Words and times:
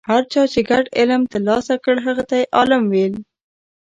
هر 0.09 0.23
چا 0.33 0.43
چې 0.53 0.59
ګډ 0.69 0.85
علم 0.99 1.21
ترلاسه 1.31 1.75
کړ 1.83 1.95
هغه 2.05 2.23
ته 2.29 2.35
یې 2.41 2.49
عالم 2.57 2.83
ویل. 2.91 3.15